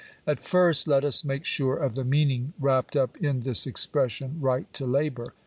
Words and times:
And 0.25 0.39
first 0.39 0.87
let 0.87 1.03
us 1.03 1.23
make 1.23 1.45
sure 1.45 1.75
of 1.77 1.93
the 1.93 2.03
meaning 2.03 2.53
wrapped 2.59 2.95
up 2.95 3.15
in 3.17 3.41
this 3.41 3.67
expression— 3.67 4.39
right 4.41 4.65
to 4.73 4.87
labour. 4.87 5.33